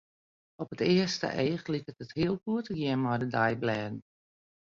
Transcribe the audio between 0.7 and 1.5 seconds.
it earste